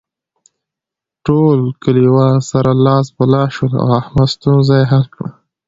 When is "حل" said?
4.91-5.03